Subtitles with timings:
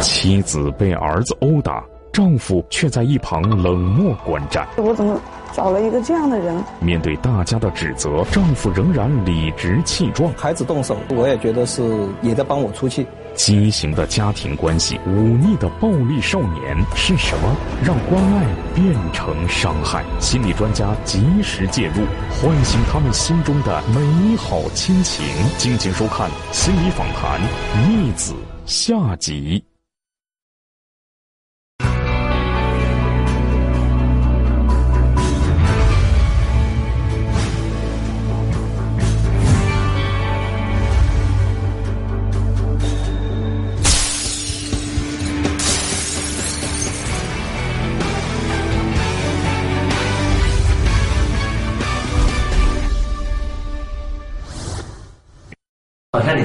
[0.00, 4.66] 妻子被儿子殴打，丈夫却在一旁冷漠观战。
[4.76, 5.20] 我怎么
[5.52, 6.62] 找了一个这样的人？
[6.80, 10.32] 面对大家的指责，丈夫仍然理直气壮。
[10.36, 11.82] 孩子动手，我也觉得是
[12.22, 13.06] 也在帮我出气。
[13.36, 18.44] 畸形的家庭关系，忤逆的暴力少年，是什么让关爱
[18.74, 20.04] 变成伤害？
[20.18, 22.02] 心理专家及时介入，
[22.42, 25.24] 唤醒他们心中的美好亲情。
[25.58, 27.40] 敬请收看《心理访谈》
[27.88, 28.34] 逆子
[28.66, 29.62] 下集。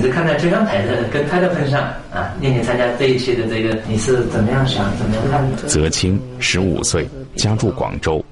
[0.09, 1.81] 看在这张牌的跟他的份上
[2.13, 5.45] 啊，念念参加这一期的这个，你是怎么样想，怎么样看？
[5.67, 8.23] 泽清，十五岁，家住广州，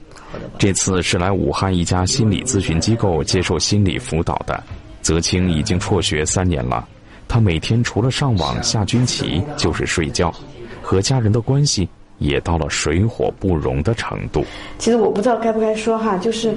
[0.58, 4.62] 这次是来武汉一家心理咨询机构接受心理辅导的。
[5.02, 6.88] 泽清已经辍学三年了，
[7.28, 10.34] 他每天除了上网下军棋就是睡觉，
[10.82, 11.88] 和家人的关系
[12.20, 14.46] 也到了水火不容的程度。
[14.78, 16.56] 其实我不知道该不该说哈，就是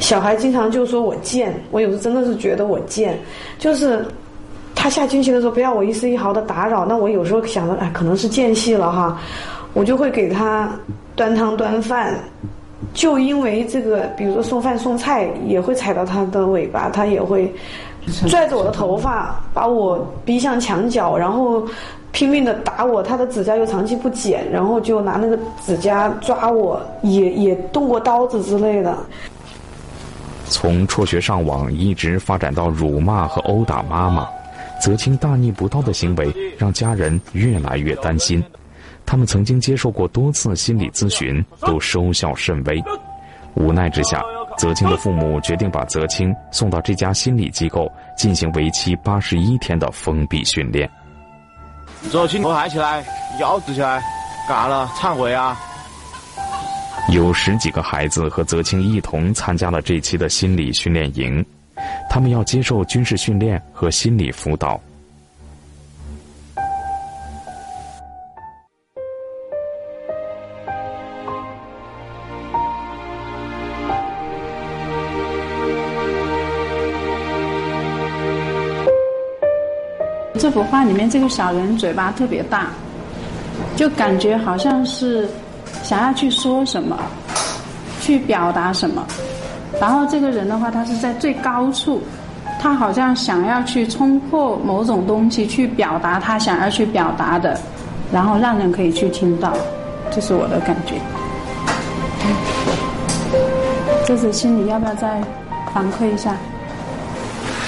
[0.00, 3.18] 小孩经常就说我贱，我有时真的是觉得我贱，
[3.58, 4.04] 就是
[4.74, 9.18] 他下军棋的时候不要我一丝一毫的打扰，那我有时候想着哎可能是间隙了哈，
[9.72, 10.70] 我就会给他
[11.14, 12.14] 端汤端饭。
[12.92, 17.52] 就因为这个，比如说送饭送菜，也会踩到他的尾巴，他也会
[18.28, 21.62] 拽着我的头发，把我逼向墙角，然后
[22.12, 23.02] 拼命的打我。
[23.02, 28.94] 他的指甲又长期不剪，然后就拿那个指甲抓我，也也动过刀子之类的。
[30.48, 34.28] 从辍学上网一直发展到辱骂和殴打妈妈，
[34.80, 38.42] 泽清大逆不道的行为让家人越来越担心。
[39.04, 42.82] 他们曾经接受过多次心理咨询，都收效甚微。
[43.54, 44.22] 无奈之下，
[44.58, 50.90] 泽清的父母决定把泽清送到这家心理机构进行为期八十一天的封闭训练。
[52.10, 53.04] 泽清，头抬起来，
[53.40, 54.02] 腰直起来，
[54.48, 54.90] 干了？
[54.96, 55.58] 忏悔啊！
[57.12, 61.44] 有十几个孩子和泽清一同参加了这期的心理训练营，
[62.10, 64.80] 他们要接受军事训练和心理辅导。
[80.38, 82.70] 这幅画里面这个小人嘴巴特别大，
[83.74, 85.28] 就感觉好像是
[85.82, 86.98] 想要去说什么，
[88.00, 89.06] 去表达什么。
[89.80, 92.02] 然后这个人的话，他是在最高处，
[92.60, 97.58] 他好像想要去冲破某种东西，去表达他想要去表达的，
[98.12, 99.52] 然后让人可以去听到。
[100.10, 100.94] 这是我的感觉。
[104.06, 105.20] 这次心里要不要再
[105.74, 106.34] 反馈一下？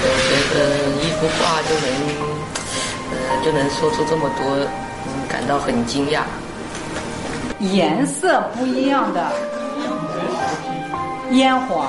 [0.01, 0.59] 我觉得
[1.03, 2.39] 一幅画就能。
[3.11, 4.67] 呃就能说出这么多，
[5.27, 6.19] 感到很惊讶。
[7.59, 9.31] 颜色不一样的
[11.31, 11.85] 烟火。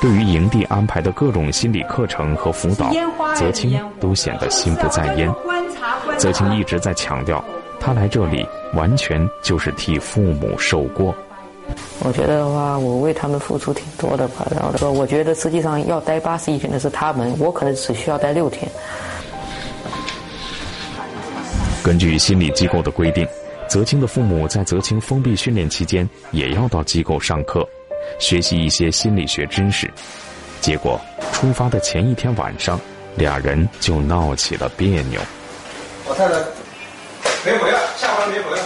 [0.00, 2.90] 对于营地安排的各种心理课程和辅导，
[3.34, 5.32] 泽清都显得心不在焉。
[6.18, 7.42] 泽清一直在强调，
[7.80, 11.14] 他来这里完全就是替父母受过。
[12.00, 14.46] 我觉得的话，我为他们付出挺多的吧。
[14.54, 18.70] 然后说，我觉得实际上要待八十一天的是他们，我可能只需要待六天。
[21.82, 23.26] 根据心理机构的规定，
[23.74, 27.68] 泽清的父母在泽清封闭训练期间也要到机构上课，
[28.20, 29.90] 学习一些心理学知识。
[30.60, 31.00] 结果
[31.32, 32.80] 出发的前一天晚上，
[33.16, 35.20] 俩人就闹起了别扭。
[36.06, 36.34] 我太太
[37.44, 38.62] 没回来，下班没回来。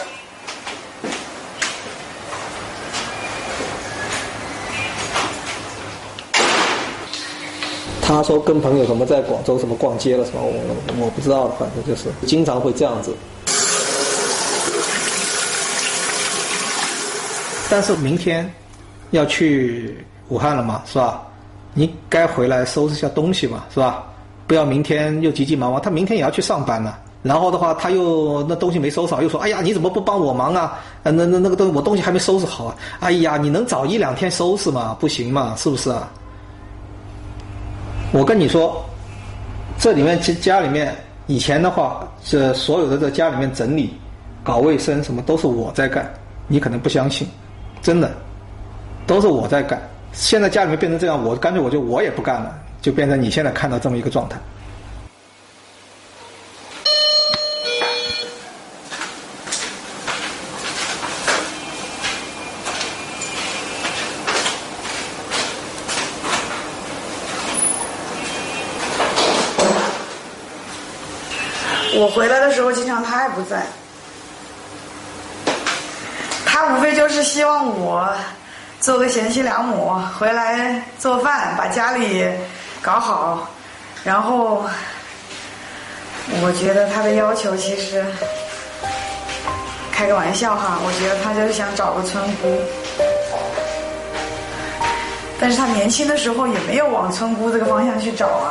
[8.03, 10.53] 他说跟朋友什么在广州什么逛街了什么，我
[11.01, 13.17] 我不知道，反正就是经常会这样子。
[17.71, 18.51] 但是明天
[19.11, 21.23] 要去武汉了嘛，是吧？
[21.75, 24.05] 你该回来收拾一下东西嘛，是吧？
[24.47, 26.95] 不要明天又急急忙忙，他明天也要去上班呢。
[27.23, 30.79] 然后的话，他又那东西没收拾好，又说：“哎呀，你怎么不帮我忙啊？
[31.03, 32.77] 那那那个东我东西还没收拾好啊！
[33.01, 34.97] 哎呀，你能早一两天收拾吗？
[34.99, 36.09] 不行嘛，是不是啊？”
[38.13, 38.83] 我跟你说，
[39.79, 43.99] 这里面其实家里面以前的话，这所有的在家里面整理、
[44.43, 46.11] 搞卫生什么都是我在干，
[46.47, 47.29] 你可能不相信，
[47.83, 48.11] 真的
[49.07, 49.81] 都是我在干。
[50.13, 54.39] 现在家里面变成这样我干脆我就我也不干了就变成你现在看到这么一个状态。
[72.01, 73.67] 我回来的时候经常他也不在。
[76.59, 78.13] 他无非就是希望我
[78.81, 82.29] 做个贤妻良母，回来做饭，把家里
[82.83, 83.49] 搞好。
[84.03, 84.65] 然后，
[86.43, 88.05] 我觉得他的要求其实
[89.93, 92.61] 开个玩笑哈，我觉得他就是想找个村姑。
[95.39, 98.51] 但是他年轻的时候也没有往村姑这个方向去找啊。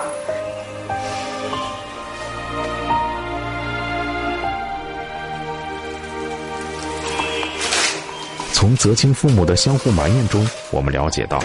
[8.57, 11.39] 从泽清父母的相互埋怨中，我们了解到，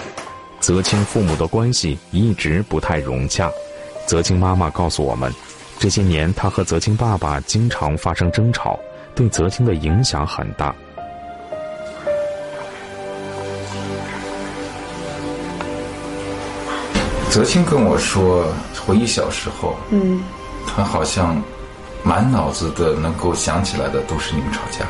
[0.60, 3.50] 泽清父母的关系一直不太融洽。
[4.06, 5.30] 泽清妈妈告诉我们，
[5.78, 8.80] 这些年她和泽清爸爸经常发生争吵，
[9.14, 10.74] 对泽清的影响很大。
[17.28, 18.46] 泽清跟我说，
[18.86, 20.22] 回忆小时候，嗯，
[20.66, 21.42] 他好像
[22.02, 24.86] 满脑子的能够想起来的都是你们吵架，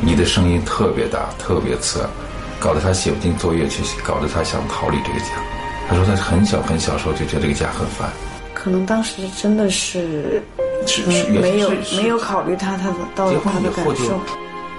[0.00, 2.08] 你的声音特别大，特别刺耳，
[2.60, 5.26] 搞得他写不进作业去，搞得他想逃离这个家。
[5.88, 8.10] 他说他很小很小时候就觉得这个家很烦。
[8.52, 10.42] 可能当时真的是
[10.86, 14.20] 是没有没有考虑他他的到他的感受。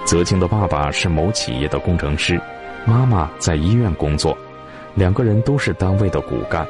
[0.04, 2.40] 泽清的爸爸是某企业的工程师，
[2.84, 4.36] 妈妈在医院工作，
[4.94, 6.66] 两个人都是单位的骨干。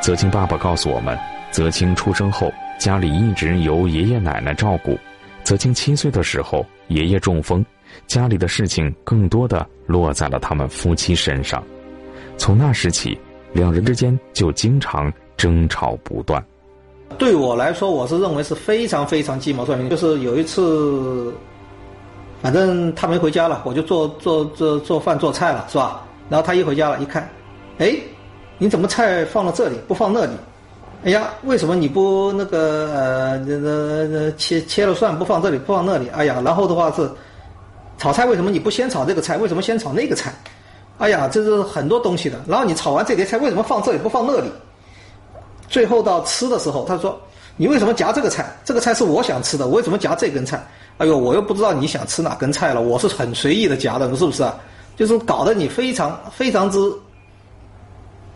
[0.00, 1.18] 泽清爸爸告诉我们，
[1.50, 4.98] 泽清出生后家里一直由爷爷奶奶照顾。
[5.50, 7.66] 泽清七岁的时候，爷爷中风，
[8.06, 11.60] 家里的事情更多的落在了他们夫妻身上。
[12.36, 13.18] 从那时起，
[13.52, 16.40] 两人之间就经常争吵不断。
[17.18, 19.88] 对我来说，我是认为是非常非常鸡毛蒜皮。
[19.88, 21.34] 就是有一次，
[22.40, 26.06] 反正他没回家了，我就做做做做饭做菜了，是吧？
[26.28, 27.28] 然后他一回家了，一看，
[27.78, 27.96] 哎。
[28.56, 30.32] 你怎么菜放到这里不放那里？
[31.02, 33.56] 哎呀，为什么你不那个呃那
[34.06, 36.06] 那切切了蒜不放这里不放那里？
[36.08, 37.10] 哎呀，然后的话是
[37.96, 39.38] 炒菜为什么你不先炒这个菜？
[39.38, 40.30] 为什么先炒那个菜？
[40.98, 42.38] 哎呀，这是很多东西的。
[42.46, 44.50] 然后你炒完这碟菜为什么放这里不放那里？
[45.68, 47.18] 最后到吃的时候，他说
[47.56, 48.54] 你为什么夹这个菜？
[48.62, 50.62] 这个菜是我想吃的，我为什么夹这根菜？
[50.98, 54.54] 哎呦，我又不知道你想吃哪根菜了，我是很随意的夹的，是不是啊？
[54.98, 56.78] 就是搞得你非常非常之。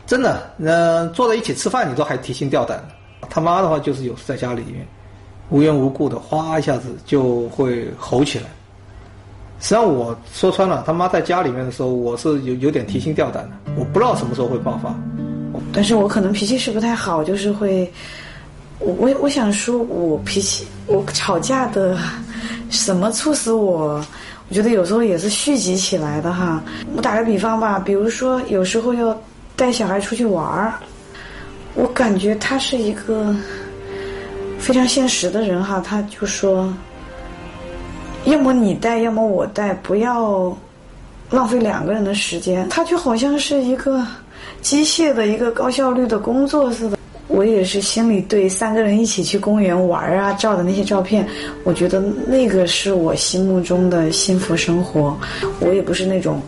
[0.06, 2.82] 真的，呃，坐在一起吃饭，你都还提心吊胆。
[3.30, 4.86] 他妈的话，就是有时在家里面
[5.48, 8.44] 无缘无故的哗一下子就会吼起来。
[9.60, 14.94] 实际上我说穿了，他妈在家里面的时候，我是有有点提心吊胆的，我不知道什么时候会爆发。
[15.72, 17.90] 但是我可能脾气是不太好，就是会，
[18.80, 21.96] 我我我想说，我脾气，我吵架的
[22.68, 24.04] 什么促使我？
[24.50, 26.62] 我觉得有时候也是蓄积起来的哈。
[26.94, 29.18] 我打个比方吧，比如说有时候要。
[29.56, 30.74] 带小孩出去玩儿，
[31.74, 33.34] 我感觉他是一个
[34.58, 35.80] 非常现实的人哈。
[35.84, 36.72] 他就说，
[38.24, 40.56] 要么你带，要么我带，不要
[41.30, 42.68] 浪费两个人的时间。
[42.68, 44.04] 他就好像是一个
[44.60, 46.98] 机械的一个高效率的工作似的。
[47.28, 51.26] 我也是心里对三个人一起去公园玩儿啊照的那些照片，
[51.64, 55.16] 我觉得那个是我心目中的幸福生活。
[55.60, 56.42] 我也不是那种。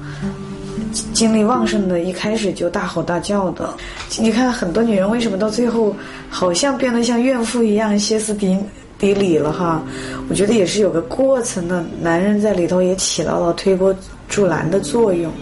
[1.13, 3.75] 精力旺盛的，一开始就大吼大叫的。
[4.19, 5.95] 你看很多女人为什么到最后
[6.29, 8.57] 好像变得像怨妇一样歇斯底
[8.99, 9.83] 底里了哈？
[10.29, 13.95] 我觉得也是有个过程的，男人在里头也起到了推波
[14.29, 15.33] 助澜的作用。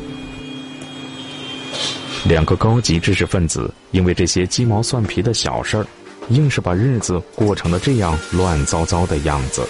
[2.26, 5.86] 两个高级知识分子因为这些鸡毛蒜皮的小事儿，
[6.30, 9.62] 硬是把日子过成了这样乱糟糟的样子。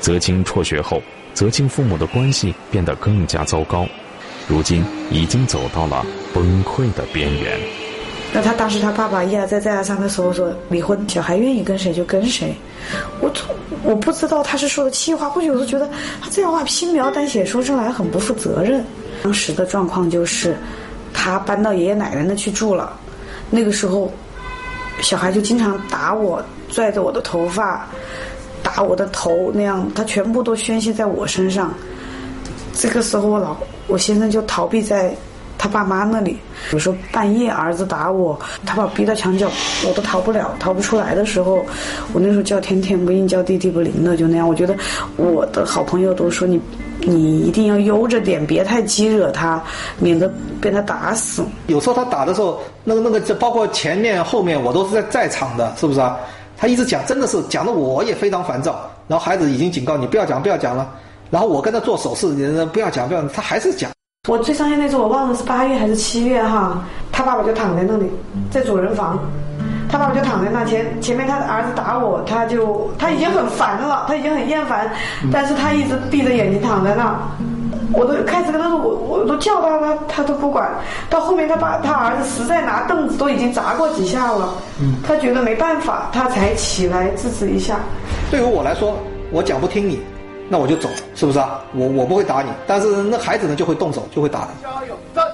[0.00, 1.00] 泽清辍学后，
[1.34, 3.86] 泽清父母的关系变得更加糟糕。
[4.52, 6.04] 如今已经走到了
[6.34, 7.58] 崩溃的边缘。
[8.34, 12.54] 那他当时他爸爸一而再再而三的说说离婚，小孩愿意跟谁就跟谁。
[13.22, 15.88] 我从我不知道他是说的气话，或许我是觉得
[16.20, 18.84] 他这样话轻描淡写说出来很不负责任。
[19.22, 20.54] 当时的状况就是，
[21.14, 22.94] 他搬到爷爷奶奶那去住了，
[23.48, 24.12] 那个时候，
[25.00, 27.88] 小孩就经常打我，拽着我的头发，
[28.62, 31.72] 打我的头，那样他全部都宣泄在我身上。
[32.74, 33.56] 这个时候，我老
[33.92, 35.14] 我先生就逃避在
[35.58, 36.38] 他爸妈那里。
[36.72, 39.50] 有时候半夜儿子打我，他把我逼到墙角，
[39.86, 41.62] 我都逃不了，逃不出来的时候，
[42.14, 44.48] 我那时候叫天天不应，叫地地不灵的，就那样。
[44.48, 44.74] 我觉得
[45.18, 46.58] 我的好朋友都说你，
[47.00, 49.62] 你一定要悠着点，别太激惹他，
[49.98, 50.26] 免得
[50.58, 51.44] 被他打死。
[51.66, 56.16] 有时候他打的时候，那个那个，就包括前面后面，我都是在在场的，是不是啊？
[56.56, 58.90] 他一直讲，真的是讲的我也非常烦躁。
[59.06, 60.88] 然后孩子已经警告你不要讲，不要讲了。
[61.32, 63.90] 然后我跟他做手势，你不要讲，不要，他还是讲。
[64.28, 68.04] 我最伤心那次，我忘了是八月还是七月哈，他爸爸就躺在那里，
[68.50, 69.18] 在主人房，
[69.88, 74.92] 他爸爸就躺在那前前面，他的儿子打我，他就他已经很烦了，他已经很厌烦，
[75.32, 77.18] 但是他一直闭着眼睛躺在那。
[77.94, 80.70] 我都开始跟他说，我我都叫他，他他都不管。
[81.08, 84.52] 到后面他爸他儿子实在拿凳子都已经砸过几下了，
[85.02, 87.80] 他觉得没办法，他才起来制止一下。
[88.30, 88.98] 对于我来说，
[89.30, 89.98] 我讲不听你，
[90.52, 91.64] 那我就走，是不是啊？
[91.72, 94.46] 我我不会打你，但是那孩子呢就会动手，就会打。
[94.62, 95.24] 加油，站！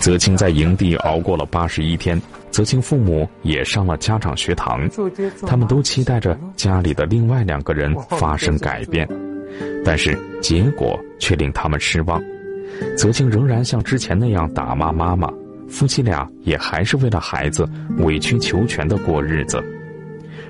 [0.00, 4.90] 泽清在营地熬过了八十一天，泽清父母也上了家长学堂，
[5.46, 9.08] 他们都期待着家里的另外两个人发生改变。
[9.84, 12.20] 但是结果却令他们失望，
[12.96, 15.32] 泽清仍然像之前那样打骂妈妈，
[15.68, 17.64] 夫妻俩也还是为了孩子
[17.98, 19.62] 委曲求全的过日子。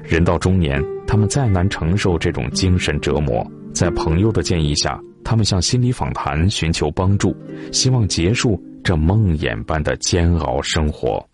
[0.09, 3.45] 人到中年，他们再难承受这种精神折磨，
[3.75, 7.35] 在朋友的建议下，他们向心理访谈寻求帮助，
[7.73, 11.25] 希望结束这梦魇般的煎熬生活。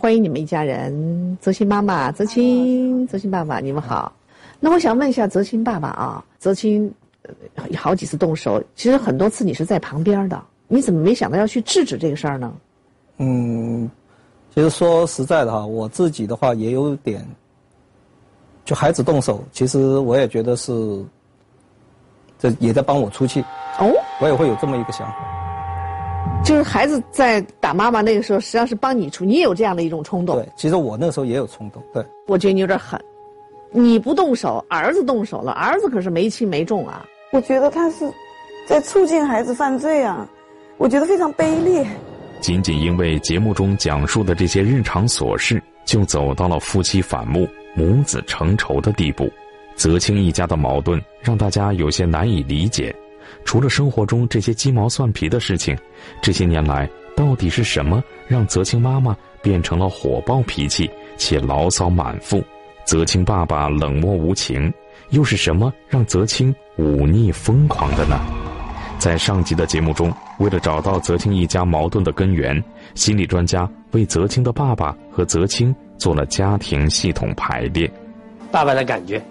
[0.00, 4.12] 欢迎你们一家人，泽清妈妈、泽清、泽清爸爸，你们好。
[4.58, 6.92] 那我想问一下泽清爸爸啊，泽清
[7.76, 12.52] 好几次动手，其实很多次你是在旁边的，你怎么没想到要去制止这个事儿呢？
[13.18, 13.88] 嗯，
[14.56, 17.22] 其实说实在的哈，我自己的话也有点，
[18.64, 21.04] 就孩子动手，其实我也觉得是，
[22.38, 23.42] 这也在帮我出气。
[23.78, 30.36] 哦，我也会有这么一个想法，就是孩子在打妈妈那个时候，实际上是帮你出，你也有这样的一种冲动。
[30.36, 31.82] 对，其实我那个时候也有冲动。
[31.92, 32.98] 对，我觉得你有点狠。
[33.72, 35.52] 你不动手，儿子动手了。
[35.52, 37.04] 儿子可是没轻没重啊！
[37.30, 38.10] 我觉得他是
[38.66, 40.26] 在促进孩子犯罪啊！
[40.78, 41.86] 我觉得非常卑劣。
[42.40, 49.30] 仅仅因为节目中讲述的这些日常琐事，就走到了夫妻反目、母子成仇的地步。
[49.74, 52.94] 泽清一家的矛盾让大家有些难以理解。
[53.44, 55.76] 除了生活中这些鸡毛蒜皮的事情，
[56.22, 62.42] 这些年来到底是什么让泽清妈妈变成了火爆脾气且牢骚满腹？
[62.84, 64.72] 泽清爸爸冷漠无情，
[65.10, 68.45] 又是什么让泽清忤逆疯狂的呢？
[68.98, 72.60] 在上集的节目中，为了找到泽清一家矛盾的根源，
[72.94, 77.90] 心理专家为泽清的爸爸和泽清做了家庭系统排列。
[78.50, 79.22] 爸爸的感觉，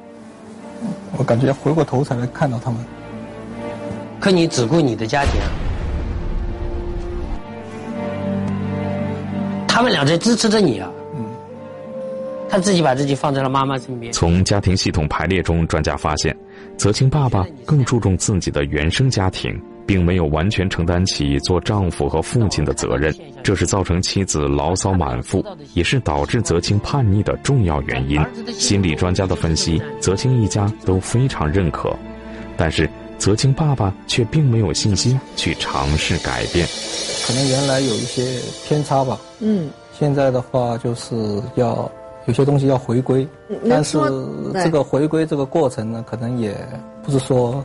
[1.18, 2.80] 我感觉回过头才能看到他们。
[4.20, 5.34] 可你只顾你的家庭，
[9.68, 10.90] 他们俩在支持着你啊。
[12.48, 14.14] 他自己把自己放在了妈妈身边。
[14.14, 16.36] 从家庭系统排列中，专家发现，
[16.78, 19.52] 泽清爸爸更注重自己的原生家庭，
[19.86, 28.20] 并没有完全承担起做丈夫和父亲的责任，这是造成妻子牢骚满腹，也是导致泽清叛逆的重要原因。
[28.54, 31.94] 心理专家的分析，泽清一家都非常认可，
[32.56, 36.66] 但是泽清爸爸却并没有信心去尝试改变。
[37.28, 39.20] 可能原来有一些偏差吧。
[39.40, 41.92] 嗯，现在的话就是要。
[42.26, 43.28] 有些东西要回归，
[43.70, 44.00] 但是
[44.54, 46.56] 这个回归这个过程呢，可能也
[47.04, 47.64] 不是说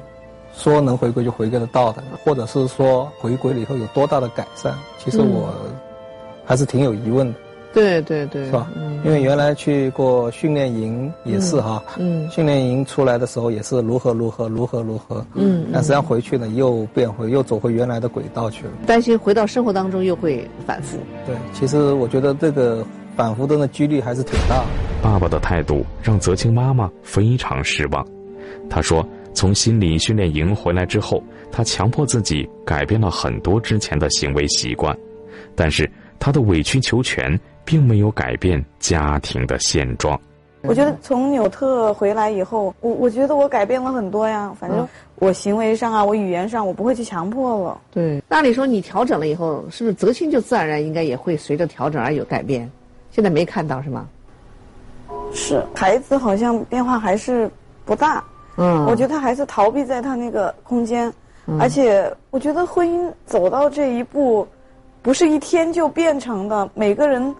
[0.54, 5.48] 说能回归就回归得到的，或者是说回归了以后有多大的改善，其实我
[6.44, 7.38] 还是挺有疑问的。
[7.72, 8.68] 对对对，是吧？
[9.04, 20.98] 因为原来去过训练营也是哈，嗯，训练营出来的时候也是如何如何如何如何，嗯，但实际上回去呢又变回又走回原来的轨道去了，担心回到生活当中又会反复。
[21.24, 22.84] 对，其实我觉得这个。
[23.16, 24.64] 反复的几率还是挺大。
[25.02, 28.06] 爸爸的态度让泽清妈妈非常失望。
[28.68, 34.96] 她说：“从心理训练营回来之后，她强迫自己改变了很多之前的行为习惯，
[35.54, 40.20] 但是她的委曲求全并没有改变家庭的现状。”
[40.62, 44.54] 我觉得从纽特回来以后，我我觉得我改变了很多呀。
[44.60, 47.80] 反正我行为上啊，我语言上，我不会去强迫了。
[47.90, 52.70] 对，那你说你调整了以后，是不是泽清就自然而然应该也会随着调整而有改变？
[53.10, 54.06] 现在没看到是吗？
[55.32, 57.48] 是孩子好像变化还是
[57.84, 58.22] 不大。
[58.56, 61.12] 嗯，我觉得他还是逃避在他那个空间，
[61.58, 64.46] 而且我觉得婚姻走到这一步，
[65.02, 66.68] 不是一天就变成的。
[66.74, 67.34] 每个人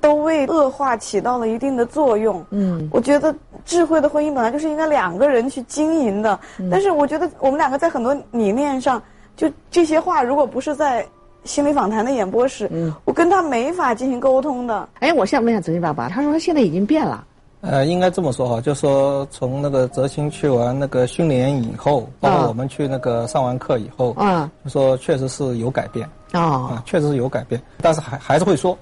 [0.00, 2.44] 都为恶化起到了一定的作用。
[2.50, 3.34] 嗯，我觉得
[3.64, 6.38] 智慧的婚姻本来就是应该两个人去经营的。
[6.70, 9.02] 但是我觉得我们两个在很多理念上，
[9.36, 11.06] 就这些话如果不是在。
[11.44, 14.88] 心理访谈的演播室，嗯，我跟他没法进行沟通的。
[15.00, 17.26] 哎，我想问一下泽清爸爸，他说他现在已经变了。
[17.62, 26.08] 呃，应该这么说哈，就说从那个泽清去完那个训练营以后，包括我们去那个上完课以后，嗯，就说确实是有改变。
[26.32, 28.76] 啊，确实是有改变，但是还还是会说。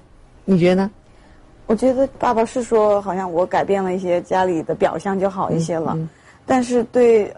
[0.45, 0.91] 你觉得呢？
[1.67, 5.97] 我觉得爸爸是说，好像我改变了一些家里的表象就好一些了，
[6.45, 7.33] 但是对，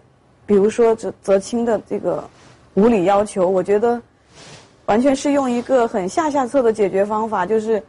[0.45, 2.23] 比如说泽泽清的这个
[2.73, 4.01] 无理要求，我觉得。
[4.85, 7.81] 完全是用一个很下下策的解决方法，就是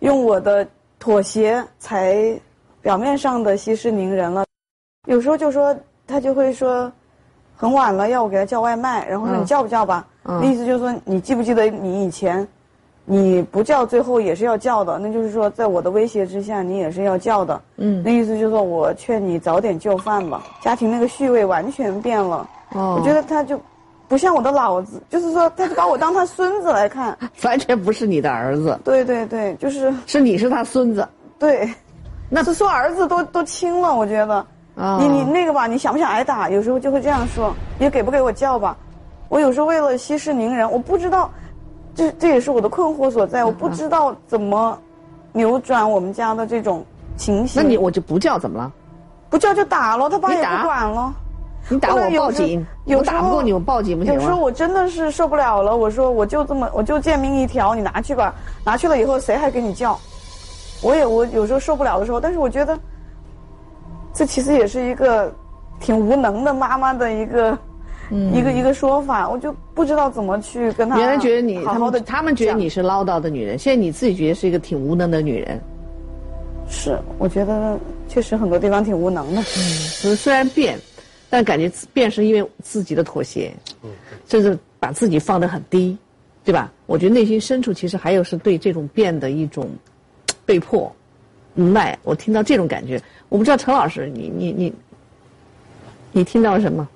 [0.00, 0.66] 用我的
[0.98, 2.38] 妥协才
[2.82, 4.44] 表面上的息事宁人了。
[5.06, 6.90] 有时候就说他就会说
[7.56, 10.06] 很晚了要我给他叫外卖，然后说嗯你叫不叫吧？
[10.24, 12.46] 嗯那意思就是说你记不记得你以前
[13.04, 17.62] 你不叫最后也是要叫的，那就是说在我的威胁之下你也是要叫的。
[17.76, 22.48] 嗯那意思就是说我劝你早点就范吧，家庭那个序位完全变了。
[22.72, 23.60] 哦我觉得他就
[24.08, 27.16] 不像我的老子，就是说他就把我当他孙子来看。
[27.44, 31.06] 完全不是你的儿子，对对对，就是是你是他孙子。
[31.38, 31.68] 对，
[32.28, 34.46] 那是说儿子都都轻了，我觉得。
[34.76, 36.50] 哦你你那个吧，你想不想挨打？
[36.50, 38.76] 有时候就会这样说，也给不给我叫吧？
[39.28, 41.30] 我有时候为了息事宁人，我不知道，
[41.94, 44.78] 这这也是我的困惑所在，我不知道怎么
[45.32, 46.84] 扭转我们家的这种
[47.16, 47.62] 情形。
[47.62, 48.70] 那你我就不叫怎么了？
[49.30, 51.12] 不叫就打了，他爸也你不管了。
[51.68, 54.20] 你打我报警，有时候我打不过你我报警不行吗？
[54.20, 59.98] 有时候我真的是受不了了，我说我就这么我就贱命一条，你拿去吧，拿去了以后谁还给你叫？
[60.82, 62.78] 我也我有时候受不了的时候，但是我觉得，
[64.12, 65.32] 这其实也是一个
[65.80, 67.58] 挺无能的妈妈的一个、
[68.10, 75.60] 一个一个说法，我就不知道怎么去跟她原来觉得你他们他们觉得你是唠叨的女人，现在你自己觉得是一个挺无能的女人。
[76.68, 79.40] 是，我觉得确实很多地方挺无能的。
[79.40, 80.78] 嗯，虽虽然变，
[81.28, 83.52] 但感觉变是因为自己的妥协，
[84.28, 85.96] 甚至把自己放得很低，
[86.44, 86.72] 对吧？
[86.86, 89.68] 我觉得内心深处其实还有是对这种变的一种
[90.46, 90.94] 被迫、
[91.56, 91.98] 无奈。
[92.02, 94.72] 我听到这种感觉，我不知道陈老师，你你你，
[96.12, 96.88] 你听到什么？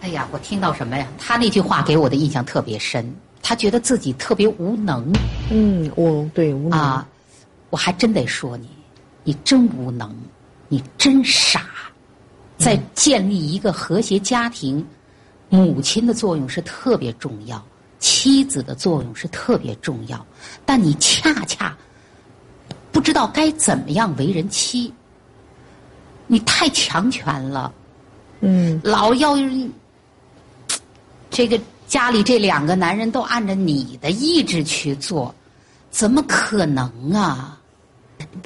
[0.00, 1.06] 哎呀，我听到什么呀？
[1.18, 5.12] 他那句话给我的印象特别深，他觉得自己特别无能。
[5.50, 7.08] 嗯，我对无能啊，
[7.70, 8.68] 我还真得说你，
[9.22, 10.12] 你真无能，
[10.68, 11.64] 你真傻。
[12.58, 14.84] 在建立一个和谐家庭，
[15.48, 17.64] 母亲的作用是特别重要，
[17.98, 20.26] 妻子的作用是特别重要，
[20.66, 21.74] 但你恰恰
[22.90, 24.92] 不知道该怎么样为人妻。
[26.26, 27.72] 你太强权了，
[28.40, 29.34] 嗯，老要
[31.30, 35.34] 这个家里这两个男人都按着你的意志去做，
[35.90, 37.58] 怎么可能啊？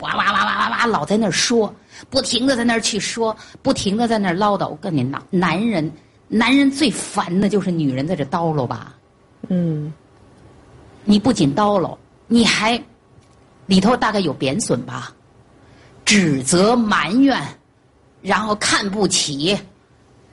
[0.01, 1.75] 哇哇哇哇哇哇，老在那儿说，
[2.11, 4.69] 不停的在那儿去说，不停的在那儿唠叨。
[4.69, 5.91] 我跟你男男人，
[6.29, 8.95] 男人最烦的就是女人在这叨唠吧。
[9.49, 9.93] 嗯，
[11.05, 12.81] 你不仅叨唠，你还
[13.67, 15.12] 里头大概有贬损吧，
[16.05, 17.41] 指责、埋怨，
[18.21, 19.59] 然后看不起，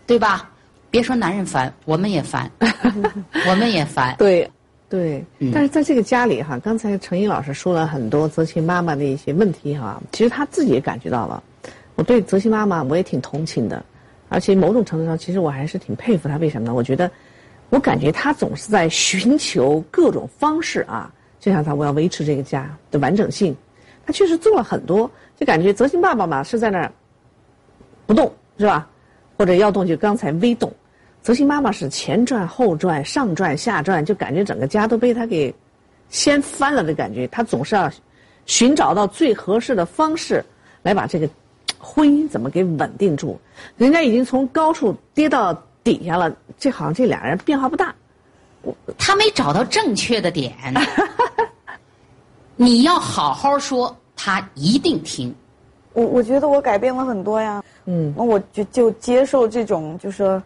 [0.06, 0.50] 对吧？
[0.92, 2.52] 别说男人烦，我们也烦，
[3.48, 4.16] 我们也烦。
[4.18, 4.50] 对，
[4.90, 11.44] 对，嗯但是在这个家里哈，刚才程英老师说了很多泽清妈妈的一些问题哈，其实她自己也感觉到了。
[12.00, 13.84] 我对泽清妈妈我也挺同情的，
[14.30, 16.38] 而且某种程度上，其实我还是挺佩服她。
[16.38, 16.74] 为什么呢？
[16.74, 17.12] 我觉得，
[17.70, 23.54] 我感觉她总是在寻求各种方式啊，就像她我要维持这个家的完整性，
[24.06, 26.90] 她确实做了很多，就感觉泽清爸爸嘛是在那儿
[28.06, 28.88] 不动是吧？
[29.38, 30.72] 或者要动就刚才微动。
[31.22, 35.54] 泽清妈妈是前转后转上转下转，就感觉整个家都被她给
[36.08, 37.28] 掀翻了的感觉。
[37.28, 37.92] 她总是要
[38.46, 40.42] 寻找到最合适的方式
[40.82, 41.30] 来把这个
[41.80, 43.40] 婚姻怎么给稳定住。
[43.78, 47.96] 人家已经从高处跌到底下了，这好像这俩人变化不大。
[48.62, 50.54] 我他没找到正确的点。
[52.58, 55.34] 你要好好说，他一定听。
[55.94, 57.64] 我我觉得我改变了很多呀。
[57.86, 60.42] 嗯，那我就就接受这种，就说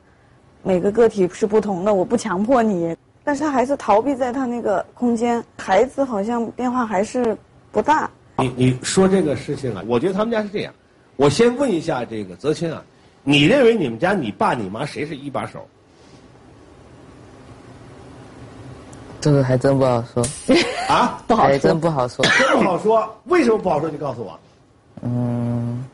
[0.62, 5.44] 每个个体是不同的，我不强迫你，但是他还是逃避在他那个空间。
[5.58, 7.36] 孩子好像变化还是
[7.72, 8.10] 不大。
[8.38, 10.74] 你你说这个事情啊，我觉得他们家是这样。
[11.16, 12.84] 我先问一下这个泽清啊，
[13.24, 15.66] 你认为你们家你爸你妈谁是一把手？
[19.22, 20.22] 这个还真不好说，
[20.90, 22.26] 啊，不好还真不好说。
[22.38, 23.90] 真不好说，为什么不好说？
[23.90, 24.38] 你告诉我。
[25.02, 25.86] 嗯，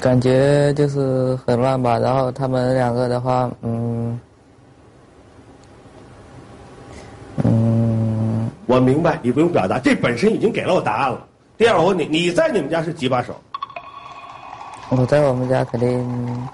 [0.00, 1.98] 感觉就是很乱吧。
[1.98, 4.20] 然后他们两个的话，嗯，
[7.44, 11.26] 嗯，我明白，你不用表达，这本身已经给了我答案了。
[11.56, 13.34] 第二，我问你，你在你们家是几把手？
[14.90, 16.48] 我在我们家肯定，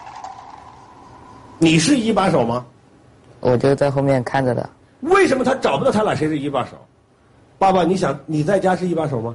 [1.59, 2.65] 你是一把手吗？
[3.41, 4.69] 我就在后面看着的。
[5.01, 6.73] 为什么他找不到他俩谁是一把手？
[7.59, 9.35] 爸爸，你想你在家是一把手吗？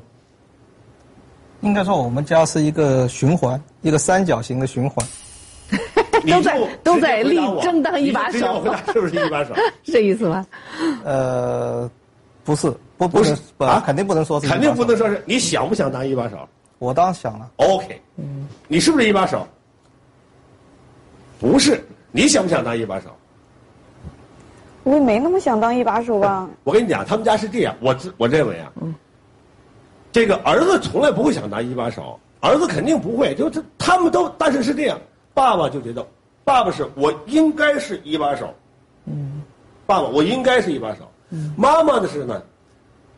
[1.61, 5.05] 应该说我们家是一个循环，一个三角形的循环。
[6.27, 9.53] 都在都在力争当一把手是不是一把手？
[9.83, 10.45] 是这意思吗？
[11.03, 11.89] 呃，
[12.43, 14.59] 不是，不不是，啊肯定不能说是肯。
[14.59, 16.37] 定不能说是你想不想当一把手
[16.79, 17.51] 我当然想了。
[17.57, 18.01] ？OK，
[18.67, 19.47] 你是不是一把手？
[21.39, 23.09] 不是，你想不想当一把手？
[24.83, 26.47] 我也没那么想当一把手吧。
[26.63, 28.71] 我跟你讲，他们家是这样，我我认为啊，
[30.11, 34.99] 这个儿子从来不会想当一把手，儿子肯定不会，就这他们都，但是是这样，
[35.33, 36.05] 爸爸就觉得，
[36.43, 38.53] 爸爸是我应该是一把手，
[39.05, 39.41] 嗯，
[39.85, 42.41] 爸爸我应该是一把手，嗯，妈妈的是呢，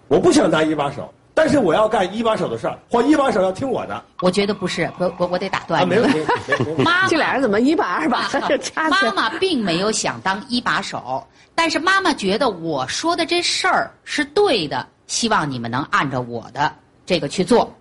[0.07, 4.03] 我不想当一把手，但是我要干一把手的事儿，或一把手要听我的。
[4.21, 5.89] 我觉得不是，我我我得打断你。
[5.89, 6.19] 没问题。
[6.83, 16.73] 妈，这俩人怎么一把二把就掐起来妈妈并没有想当一把手，但是妈妈觉得我说的这事儿是对的，希望你们能按照我的
[17.05, 17.71] 这个去做。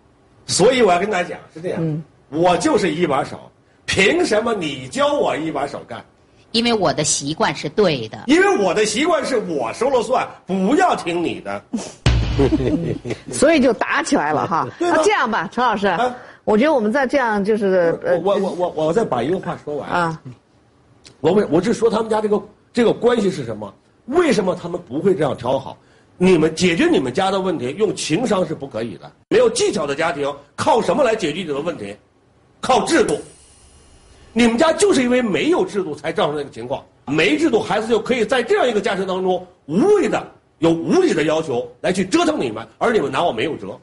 [0.46, 3.38] 所以我要跟大家讲是这样，我就是一把手，
[3.84, 6.04] 凭什么你教我一把手干？
[6.52, 8.24] 因为我的习惯是对的。
[8.26, 11.62] 因为我的习惯是我说了算，不要听你的。
[13.32, 14.68] 所以就打起来了哈。
[14.78, 15.96] 那这样吧，陈老师，
[16.44, 20.20] 我觉得我们再这样就是呃，我我我我再把一个话说完啊。
[21.20, 22.40] 我为我是说他们家这个
[22.72, 23.72] 这个关系是什么？
[24.06, 25.76] 为什么他们不会这样调好？
[26.18, 29.10] 你们解决你们家的问题，用情商是不可以的。
[29.28, 31.94] 没有技巧的家庭，靠什么来解决你的问题？
[32.60, 33.18] 靠制度。
[34.32, 36.82] 你们家就是因为没有制度，才造成这个情况。
[37.06, 40.26] 没制度，孩子就可以在这样一个家庭当中，无谓的
[40.58, 43.78] 有无理的要求来去折腾你们，而你们拿我没有辙。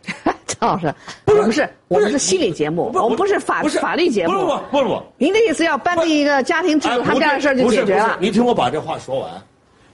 [0.48, 0.94] 陈老师，
[1.26, 4.34] 不是不是，我们是心理节目，我们不是法不是法律节目。
[4.34, 8.18] 不不不不不，您的意思要颁定一个家庭制度，他们家的事儿就解决了不是。
[8.20, 9.30] 你听我把这话说完，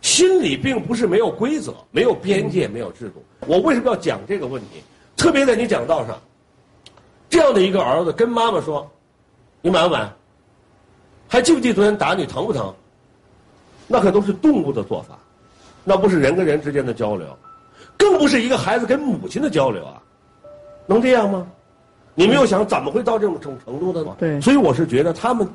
[0.02, 3.24] 心理并不是没有规则、没有边界、没有制度。
[3.48, 4.84] 我为什么要讲这个问题？
[5.18, 6.18] 特别在你讲道上，
[7.30, 8.90] 这样的一个儿子跟妈妈说
[9.62, 10.10] ：“你买不买？
[11.28, 12.74] 还记不记得昨天打你疼不疼？”
[13.86, 15.18] 那可都是动物的做法，
[15.84, 17.28] 那不是人跟人之间的交流，
[17.98, 20.02] 更不是一个孩子跟母亲的交流啊，
[20.86, 21.48] 能这样吗？
[22.16, 24.16] 你没有想怎么会到这种程程度的吗？
[24.20, 25.48] 对所以我是觉得他们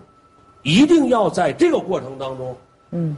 [0.63, 2.57] 一定要在这个过程当中，
[2.93, 3.17] 嗯，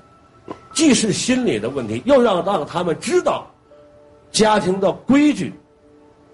[0.72, 3.46] 既是心理的问题，又让让他们知道
[4.32, 5.52] 家庭的规矩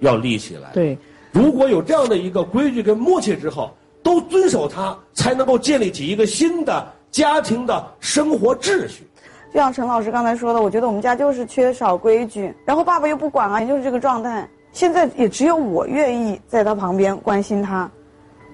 [0.00, 0.70] 要立起来。
[0.72, 0.96] 对，
[1.32, 9.06] 如果有这样的一个规矩跟默契之后，都遵守它，才能够建立起一个新的家庭的生活秩序。
[9.52, 14.48] 就像陈老师刚才说的，我觉得我们家就是缺少规矩，然后爸爸又不管啊，也就是这个状态。
[14.72, 17.90] 现在也只有我愿意在他旁边关心他，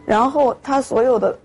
[0.05, 1.39] 然后他所有的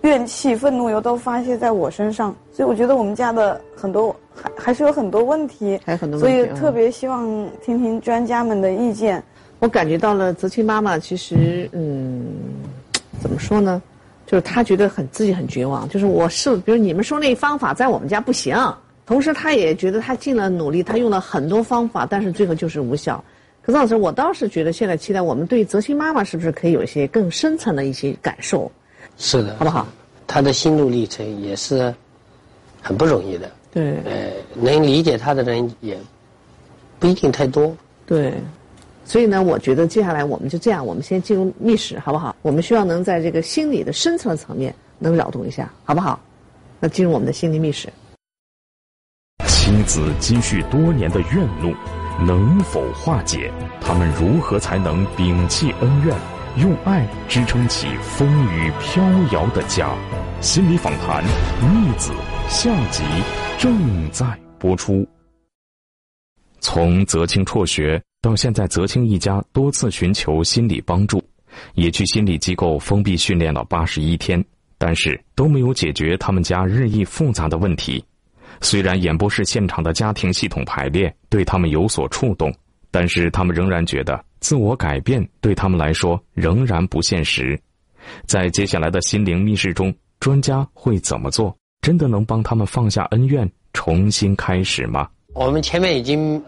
[0.00, 7.26] 怨气、愤怒又都发泄在我身上，所以我觉得我们家的很多还还是有很多问题，还有很多所问题所以特别希望
[7.62, 9.22] 听听专家们的意见。
[9.58, 12.24] 我感觉到了泽清妈妈其实嗯，
[13.20, 13.82] 怎么说呢？
[14.26, 18.56] 就是他觉得很自己很绝望，就是我是比如你们说那方法在我们家不行，
[19.06, 23.22] 同时他也觉得他尽了努力，他用了很多方法，但是最后就是无效。
[23.62, 28.70] 可是老师，我倒是觉得现在期待我们对泽清妈妈是不是可以有一些更深层的一些感受，
[29.16, 29.86] 是的，好不好？
[30.26, 31.94] 他的心路历程也是
[32.82, 33.50] 很不容易的。
[33.72, 35.98] 对，呃，能理解他的人也
[36.98, 37.76] 不一定太多。
[38.06, 38.34] 对，
[39.06, 42.34] 所以呢，我觉得接下来我们就这样，我们先进入密室，好不好？
[42.42, 46.20] 我们希望能在这个心理的深层层面能扰动一下，好不好？
[46.80, 47.88] 那进入我们的心理密室。
[49.46, 51.72] 妻子积蓄多年的怨怒
[52.26, 53.52] 能否化解？
[53.80, 56.16] 他们如何才能摒弃恩怨，
[56.58, 59.96] 用爱支撑起风雨飘摇的家？
[60.40, 61.24] 心理访谈
[61.72, 62.12] 《逆子》
[62.48, 63.02] 下集
[63.58, 64.26] 正在
[64.58, 65.06] 播出。
[66.60, 71.22] 从泽清辍学到现在，泽清一家多次寻求心理帮助，
[71.74, 74.44] 也去心理机构封闭训练了八十一天，
[74.78, 78.04] 但是都没有解决他们家日益复杂的问题。
[78.60, 82.52] 虽然演播室现场的家庭系统排列对他们有所触动，
[82.90, 87.58] 但是他们仍然觉得自我改变对他们来说仍然不现实。
[88.24, 91.56] 在接下来的心灵密室中，专家会怎么做？
[91.82, 95.08] 真的能帮他们放下恩怨，重新开始吗？
[95.34, 96.42] 我们前面已经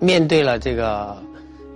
[0.00, 1.16] 面对了这个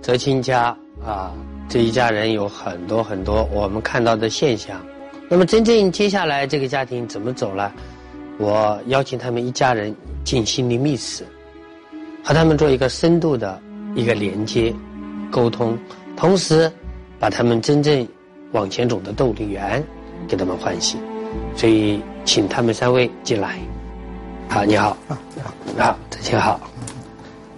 [0.01, 1.31] 泽清家啊，
[1.69, 4.83] 这一家人有很多很多我们看到的现象。
[5.29, 7.71] 那么真正接下来这个家庭怎么走呢？
[8.37, 11.23] 我邀请他们一家人进心灵密室，
[12.23, 13.61] 和他们做一个深度的
[13.95, 14.73] 一个连接、
[15.31, 15.77] 沟通，
[16.17, 16.71] 同时
[17.19, 18.07] 把他们真正
[18.51, 19.83] 往前走的动力源
[20.27, 20.99] 给他们唤醒。
[21.55, 23.57] 所以，请他们三位进来。
[24.49, 24.97] 好，你好。
[25.65, 26.59] 你好，泽清好。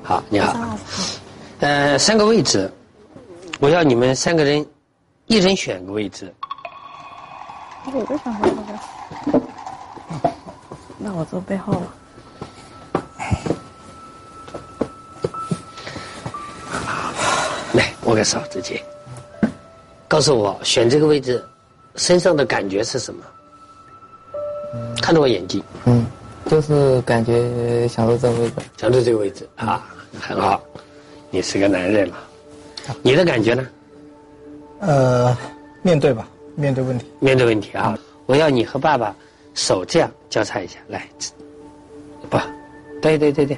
[0.08, 0.56] 好，你好。
[1.60, 2.72] 呃，三个位置，
[3.60, 4.66] 我要你们三个人，
[5.26, 6.34] 一人选个位置。
[7.88, 8.58] 我为啥还坐
[9.34, 9.42] 这？
[10.98, 11.94] 那我坐背后了。
[17.74, 18.82] 来，握个手，直接
[20.08, 21.46] 告诉我选这个位置，
[21.96, 23.22] 身上的感觉是什么？
[25.02, 25.62] 看着我眼睛。
[25.84, 26.08] 嗯，
[26.46, 29.84] 就是感觉享受这个位置，享受这个位置啊，
[30.20, 30.62] 很好。
[31.30, 32.18] 你是个男人了，
[33.02, 33.68] 你的感觉呢？
[34.80, 35.38] 呃，
[35.82, 37.06] 面对吧，面对问题。
[37.20, 37.98] 面对问题啊！
[38.26, 39.16] 我要你和爸爸
[39.54, 41.08] 手这样交叉一下，来，
[42.30, 42.38] 不，
[43.02, 43.58] 对对对对，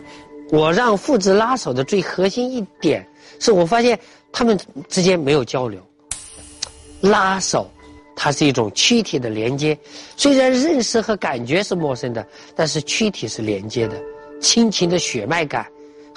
[0.51, 3.05] 我让父子拉手的最核心一点，
[3.39, 3.99] 是我发现
[4.31, 4.57] 他们
[4.87, 5.79] 之间没有交流。
[7.01, 7.69] 拉手，
[8.15, 9.77] 它是一种躯体的连接，
[10.17, 14.01] 虽然认识和感觉是陌生的，但是躯体是连接的，
[14.41, 15.65] 亲情的血脉感。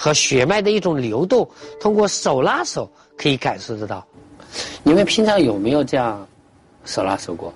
[0.03, 1.49] 和血脉的一种流动，
[1.81, 4.05] 通过手拉手可以感受得到。
[4.83, 6.27] 你们平常有没有这样
[6.85, 7.55] 手拉手过？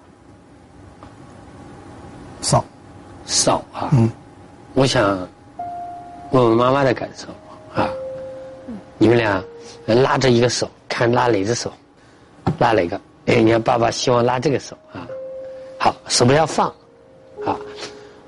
[2.42, 2.64] 少，
[3.26, 3.90] 少啊。
[3.94, 4.08] 嗯，
[4.74, 5.28] 我想
[6.30, 7.26] 问问妈妈的感受
[7.74, 7.90] 啊。
[8.96, 9.42] 你们俩
[9.84, 11.72] 拉着一个手，看拉哪只手？
[12.60, 13.00] 拉哪个？
[13.26, 15.04] 哎，你看爸爸希望拉这个手啊。
[15.80, 16.68] 好，手不要放
[17.44, 17.58] 啊。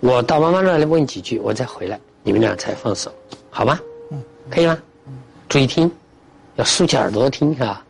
[0.00, 3.12] 我到妈妈那里问几句，我再回来，你们俩才放手，
[3.48, 3.78] 好吗？
[4.50, 4.78] 可以吗？
[5.48, 5.90] 注意听，
[6.56, 7.84] 要竖起耳朵听啊！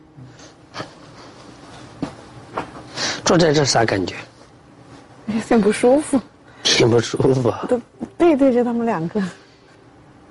[3.25, 4.15] 坐在这啥感觉？
[5.27, 6.21] 有点不舒服。
[6.63, 7.53] 挺不舒服。
[7.69, 7.81] 都
[8.17, 9.23] 背对着他们两个。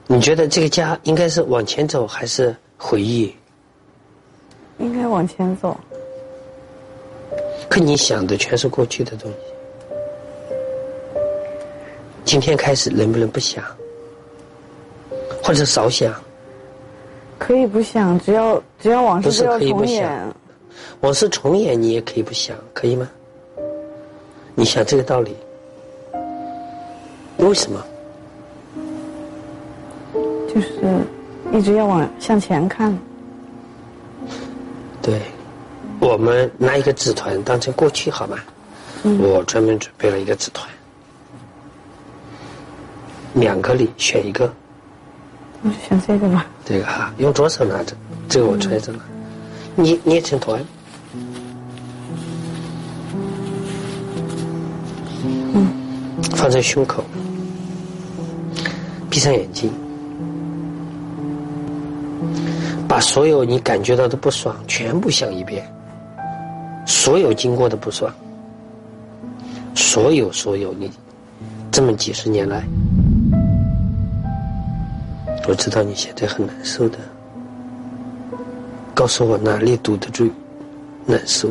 [0.08, 3.36] 你觉得这个家应该是往前走还是回忆？
[4.80, 5.80] 应该往前走。
[7.70, 9.38] 可你想的全是过去的东西。
[12.24, 13.64] 今天开始能不能不想？
[15.48, 16.14] 或者少想，
[17.40, 20.12] 可以不想，只要只要往事不要重演。
[21.00, 23.10] 往事重演，你也可以不想，可以吗？
[24.56, 25.34] 你想这个道理，
[27.38, 27.82] 为什么？
[30.54, 30.68] 就是
[31.54, 32.94] 一直要往向前看。
[35.02, 35.22] 对，
[36.02, 38.38] 我们拿一个纸团当成过去好吗？
[39.22, 40.70] 我专门准备了一个纸团，
[43.34, 44.54] 两个里选一个。
[45.64, 46.46] 我就选这个吧。
[46.66, 47.96] 这个哈，用左手拿着，
[48.30, 49.00] 这个我揣着呢。
[49.76, 50.64] 捏捏成团。
[55.54, 55.68] 嗯。
[56.36, 57.04] 放在胸口。
[59.10, 59.72] 闭上眼睛。
[62.88, 65.70] 把所有你感觉到的不爽全部想一遍。
[66.86, 68.14] 所有经过的不爽。
[69.76, 70.92] 所有所有你，
[71.72, 72.64] 这么几十年来。
[75.48, 76.98] 我知道你现在很难受的，
[78.94, 80.30] 告诉我哪里堵得住，
[81.06, 81.48] 难受。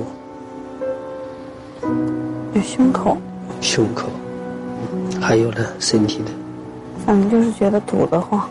[2.52, 3.16] 有胸口。
[3.62, 4.06] 胸口，
[5.18, 6.30] 还有呢，身体的。
[7.06, 8.46] 反正就是觉得堵得慌。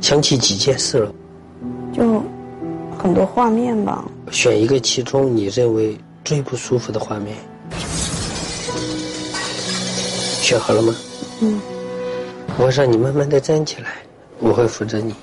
[0.00, 1.12] 想起几件事了。
[1.92, 2.22] 就
[2.96, 4.04] 很多画面吧。
[4.30, 7.36] 选一个其中你认为最不舒服的画面。
[10.40, 10.94] 选好了吗？
[11.40, 11.60] 嗯。
[12.58, 13.96] 我让你慢慢的站起来。
[14.38, 15.14] 我会扶着你，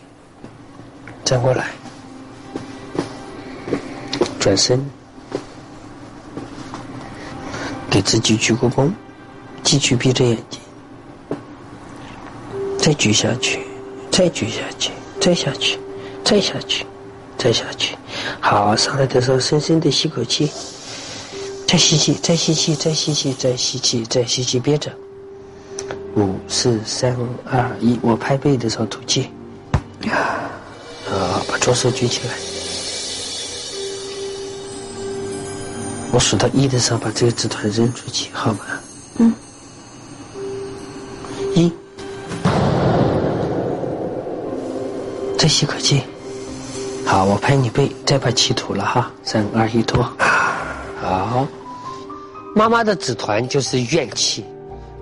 [1.25, 1.67] 站过来，
[4.39, 4.83] 转身，
[7.89, 8.91] 给自己鞠个躬，
[9.63, 10.59] 继续闭着眼睛，
[12.77, 13.59] 再举下去，
[14.09, 15.77] 再举下去，再下去，
[16.23, 16.85] 再下去，
[17.37, 17.95] 再下去。
[18.39, 20.49] 好，上来的时候深深的吸口气，
[21.67, 24.91] 再吸气，再吸气，再吸气，再吸气，再吸气，憋着。
[26.19, 29.29] 五四三二一，我拍背的时候吐气。
[31.09, 32.33] 啊，把左手举起来。
[36.11, 38.59] 我数到一的时候，把这个纸团扔出去，好吗？
[39.17, 39.33] 嗯。
[41.55, 41.71] 一，
[45.37, 46.03] 再吸口气。
[47.05, 49.11] 好，我拍你背，再把气吐了哈。
[49.23, 50.03] 三二一，吐。
[51.01, 51.47] 好。
[52.55, 54.43] 妈妈的纸团就是怨气。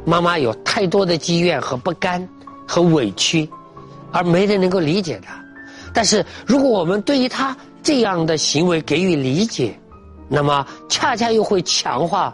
[0.08, 2.26] 妈妈有太多的积怨和不甘
[2.65, 3.50] 和委屈，
[4.13, 5.38] 而没人能够理解她。
[5.93, 9.78] 但是如果我们对于她这样的行为给予理解，
[10.30, 12.34] 那么恰恰又会强化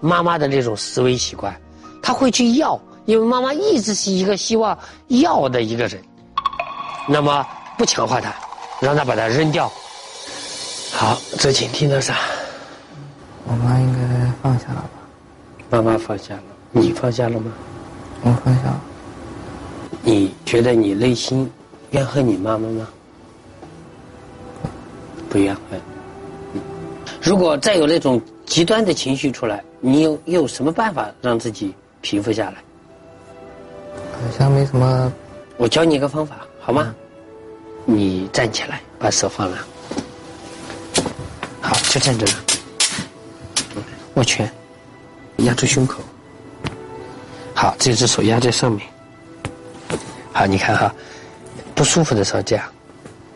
[0.00, 1.54] 妈妈的这种思维习惯。
[2.02, 4.76] 她会去要，因为妈妈一直是一个希望
[5.08, 6.02] 要的一个人。
[7.06, 7.46] 那么
[7.76, 8.34] 不强化她，
[8.80, 9.70] 让她把它扔掉。
[10.94, 12.16] 好，这请听的啥？
[13.44, 14.88] 我妈应该放下了吧？
[15.68, 16.42] 妈妈放下了。
[16.72, 17.52] 你放下了吗？
[18.22, 18.80] 我放下了。
[20.02, 21.48] 你觉得你内心
[21.90, 22.88] 怨恨你妈妈吗？
[25.28, 25.80] 不怨恨。
[27.22, 32.56] 如果再有那种极端的情绪出来，你有有什么办法让自己平复下来？
[33.94, 35.12] 好像没什么。
[35.56, 36.94] 我教你一个方法，好吗？
[37.84, 39.58] 你站起来，把手放了。
[41.60, 42.32] 好，就站着了。
[44.14, 44.50] 握拳，
[45.38, 46.02] 压住胸口。
[47.54, 48.86] 好，这只手压在上面。
[50.32, 50.92] 好，你看哈，
[51.74, 52.64] 不舒服的时候这样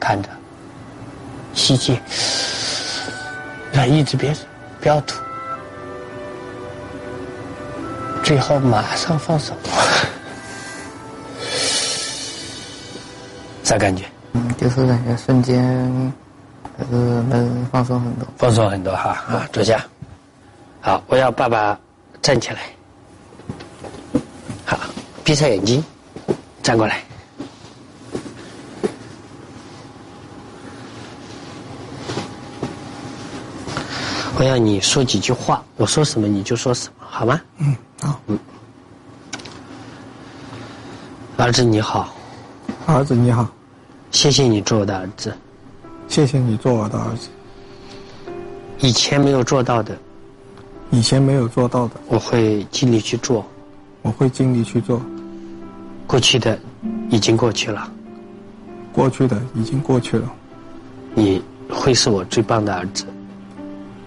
[0.01, 0.29] 看着，
[1.55, 2.01] 吸气，
[3.73, 4.41] 那一直憋着，
[4.81, 5.17] 不要吐，
[8.23, 9.53] 最后马上放手。
[13.63, 14.05] 啥感觉？
[14.33, 16.13] 嗯，就是感觉瞬间，
[16.79, 18.27] 就是能放松很多。
[18.39, 19.85] 放松很多哈啊，坐下。
[20.81, 21.79] 好，我要爸爸
[22.23, 22.61] 站起来。
[25.27, 25.83] 好，闭上眼睛，
[26.63, 27.03] 站过来。
[34.39, 37.41] 我要你说几句话，我说什么你就说什么，好吗？
[37.59, 38.21] 嗯，好。
[38.29, 38.39] 嗯。
[41.37, 42.15] 儿子你好，
[42.87, 43.49] 儿子你好，
[44.13, 45.37] 谢谢你做我的儿子。
[46.07, 47.29] 谢谢你做我的儿子。
[48.79, 49.99] 以前没有做到的，
[50.91, 53.45] 以前没有做到的，我会尽力去做。
[54.03, 55.03] 我会尽力去做。
[56.07, 56.59] 过去的
[57.11, 57.91] 已经过去了，
[58.93, 60.33] 过去的已经过去了。
[61.15, 63.05] 你会是我最棒的儿子，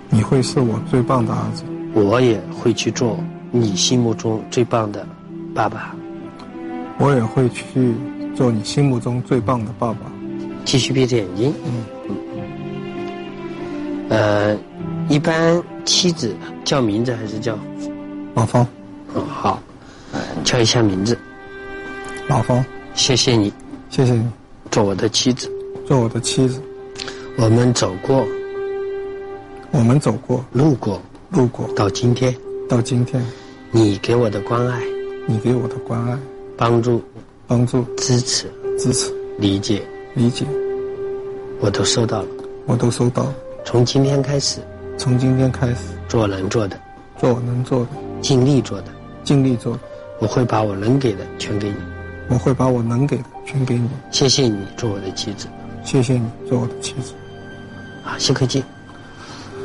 [0.09, 1.63] 你会是我最棒的儿子。
[1.93, 3.19] 我也会去做
[3.51, 5.05] 你心目中最棒的
[5.53, 5.95] 爸爸。
[6.99, 7.93] 我也会去
[8.35, 9.99] 做你心目中最棒的爸爸。
[10.65, 11.53] 继续闭着眼睛。
[11.65, 12.17] 嗯。
[14.09, 14.57] 呃，
[15.09, 17.57] 一般妻子叫名字还是叫
[18.35, 18.65] 王芳？
[19.13, 19.59] 哦，好，
[20.43, 21.17] 叫一下名字。
[22.29, 22.63] 老方，
[22.93, 23.51] 谢谢你，
[23.89, 24.23] 谢谢你，
[24.69, 25.51] 做我的妻子，
[25.87, 26.61] 做我的妻子。
[27.37, 28.23] 我们走过，
[29.71, 32.31] 我们走过，路过，路过，到今天，
[32.69, 33.25] 到今天，
[33.71, 34.79] 你给我的关爱，
[35.25, 36.15] 你给我的关爱，
[36.55, 37.01] 帮助，
[37.47, 38.45] 帮助，支持，
[38.77, 39.81] 支持，理解，
[40.13, 40.45] 理解，
[41.59, 42.27] 我都收到了，
[42.67, 43.35] 我都收到了。
[43.65, 44.59] 从今天开始，
[44.99, 46.79] 从今天开始，做能做的，
[47.17, 47.89] 做我能做的，
[48.21, 48.89] 尽力做的，
[49.23, 49.79] 尽力做的。
[50.19, 51.75] 我会把我能给的全给你，
[52.29, 53.89] 我会把我能给的全给你。
[54.11, 55.47] 谢谢你做我的妻子，
[55.83, 57.13] 谢谢你做我的妻子。
[58.05, 58.63] 啊，吸口气，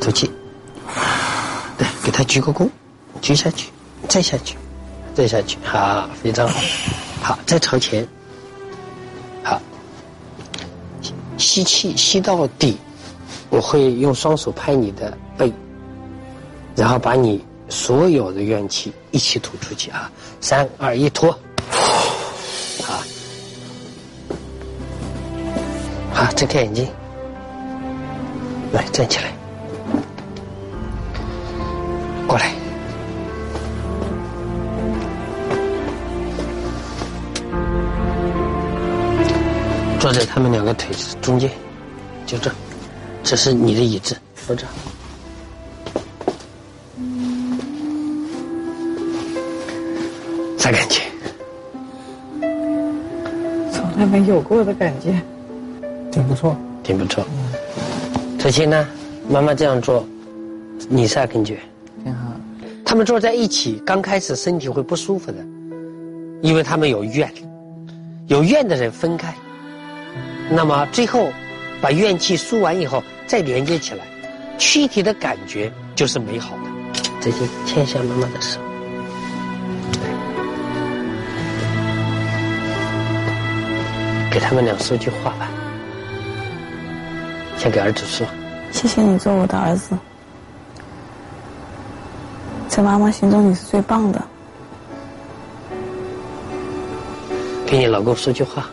[0.00, 0.30] 吐气，
[1.78, 2.68] 对，给他鞠个躬，
[3.20, 3.70] 鞠下去，
[4.08, 4.56] 再下去，
[5.14, 6.60] 再下去，好，非常好，
[7.22, 8.06] 好，再朝前，
[9.42, 9.60] 好，
[11.38, 12.76] 吸气吸到底。
[13.50, 15.52] 我会用双手拍你的背，
[16.74, 20.10] 然后把你所有的怨气一起吐出去啊！
[20.40, 21.32] 三二一，吐！
[26.12, 26.86] 好，好，睁开眼睛，
[28.72, 29.32] 来站起来，
[32.26, 32.52] 过来，
[39.98, 41.50] 坐在他们两个腿中间，
[42.26, 42.50] 就这。
[43.22, 44.66] 这是你的椅子，坐这。
[50.58, 51.00] 啥感觉？
[53.94, 55.14] 从来没有过的感觉。
[56.10, 57.24] 挺不错，挺不错。
[58.40, 58.88] 泽清呢？
[59.28, 60.04] 妈妈这样做，
[60.88, 61.60] 你啥感觉？
[62.02, 62.32] 挺好。
[62.84, 65.38] 他们坐在一起，刚开始身体会不舒服的，
[66.42, 67.32] 因为他们有怨，
[68.26, 69.32] 有怨的人分开，
[70.50, 71.28] 那么最后
[71.80, 73.00] 把怨气输完以后。
[73.28, 74.04] 再连接起来，
[74.58, 77.00] 躯体的感觉就是美好的。
[77.20, 78.60] 再见，牵一下妈妈的手。
[84.34, 85.48] 给他们俩说句话吧。
[87.56, 88.26] 先给儿子说。
[88.72, 89.96] 谢谢你做我的儿子，
[92.66, 94.20] 在妈妈心中你是最棒的。
[97.64, 98.66] 给你老公说句话。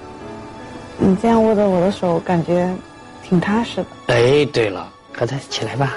[0.98, 2.68] 你这样握着我的手，感觉。
[3.24, 3.86] 挺踏实的。
[4.08, 5.94] 哎，对了，高才起来吧，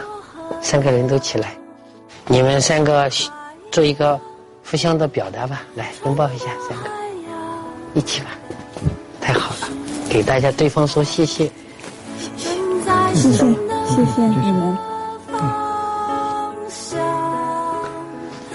[0.61, 1.57] 三个人都起来，
[2.27, 3.11] 你们三个
[3.73, 4.21] 做一个
[4.71, 6.91] 互相的表达吧，来拥抱一下，三个
[7.95, 8.27] 一起吧，
[10.15, 11.51] 给大家对方说谢谢，
[12.19, 12.51] 谢谢，
[13.17, 13.39] 谢谢，
[13.85, 14.79] 谢谢你们。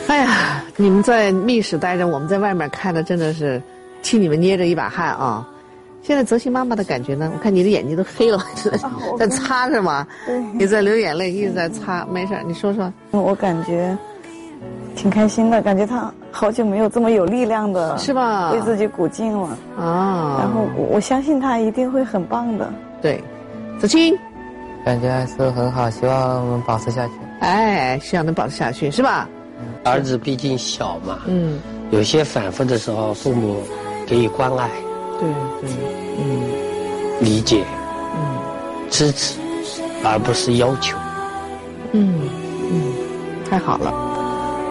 [0.08, 3.62] 哎呀，你们在密室待着，我们在外面看的，真的是
[4.02, 5.46] 替你们捏着一把汗啊。
[6.02, 7.30] 现在泽西妈妈的感觉呢？
[7.36, 8.42] 我看你的眼睛都黑了，
[9.20, 10.08] 在擦是吗？
[10.26, 12.90] 对，你在流眼泪，一直在擦，没事你说说。
[13.12, 13.98] 我感觉
[15.00, 18.52] 挺开心的，感觉他好久没有这么有力量的，是吧？
[18.52, 20.36] 为自己鼓劲了啊！
[20.40, 22.70] 然后我相信他一定会很棒的。
[23.02, 23.24] 对，
[23.80, 24.14] 子清，
[24.84, 27.14] 感觉还是很好，希望我们保持下去。
[27.40, 29.26] 哎，希望能保持下去，是吧？
[29.86, 33.64] 儿子毕竟小嘛，嗯，有些反复的时候，父母
[34.06, 34.70] 给予关爱。
[35.18, 35.30] 对
[35.62, 35.70] 对，
[36.20, 36.42] 嗯，
[37.22, 37.64] 理解，
[38.18, 38.38] 嗯，
[38.90, 39.40] 支持，
[40.04, 40.98] 而不是要求，
[41.94, 42.20] 嗯
[42.70, 42.94] 嗯，
[43.50, 44.09] 太好了。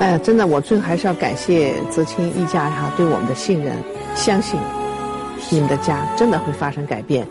[0.00, 3.76] 哎呀，真的，我最后还是要感谢泽清一家哈对我们的信任，
[4.14, 4.58] 相信
[5.50, 7.26] 你们的家真的会发生改变。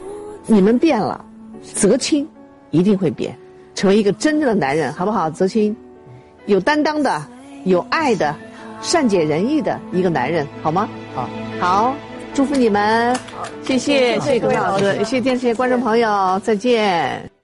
[0.45, 1.23] 你们变了，
[1.61, 2.27] 泽清
[2.71, 3.33] 一定会变，
[3.73, 5.29] 成为一个真正的男人，好不好？
[5.29, 5.75] 泽清，
[6.45, 7.25] 有担当的，
[7.63, 8.35] 有爱的，
[8.81, 10.89] 善解人意的一个男人，好吗？
[11.15, 11.95] 好，好，
[12.33, 13.17] 祝福你们，
[13.63, 17.36] 谢谢，谢谢葛老师，谢谢电视机观众朋友，再见。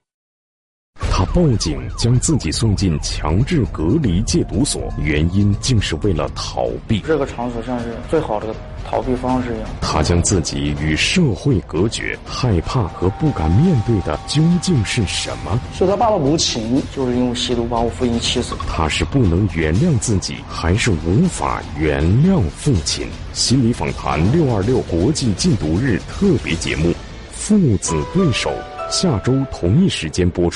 [1.34, 7.00] 他报警将自己送进强制隔离戒毒所，原因竟是为了逃避。
[7.00, 8.54] 这个场所像是最好的
[8.88, 9.68] 逃避方式一样。
[9.82, 15.60] 他将自己与社会隔绝，害怕和不敢面对的究竟是什么？
[15.74, 18.54] 是他爸爸无情，就是因为吸毒把我父亲气死。
[18.70, 23.08] 他是不能原谅自己，还是无法原谅父亲？
[23.34, 26.90] 心理访谈六二六国际禁毒日特别节目
[27.32, 28.52] 《父子对手》，
[28.92, 30.52] 下周同一时间播出。